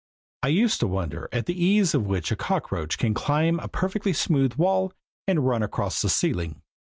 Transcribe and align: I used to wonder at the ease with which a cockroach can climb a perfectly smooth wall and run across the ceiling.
I 0.41 0.47
used 0.47 0.79
to 0.79 0.87
wonder 0.87 1.29
at 1.31 1.45
the 1.45 1.63
ease 1.63 1.93
with 1.95 2.07
which 2.07 2.31
a 2.31 2.35
cockroach 2.35 2.97
can 2.97 3.13
climb 3.13 3.59
a 3.59 3.67
perfectly 3.67 4.13
smooth 4.13 4.55
wall 4.55 4.91
and 5.27 5.45
run 5.47 5.61
across 5.61 6.01
the 6.01 6.09
ceiling. 6.09 6.63